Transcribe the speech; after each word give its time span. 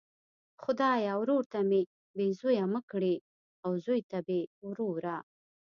خدایه 0.63 1.13
ورور 1.19 1.43
ته 1.51 1.59
مي 1.69 1.81
بې 2.15 2.27
زویه 2.39 2.65
مه 2.73 2.81
کړې 2.91 3.15
او 3.65 3.71
زوی 3.85 4.01
ته 4.11 4.17
بې 4.27 4.39
وروره! 4.67 5.17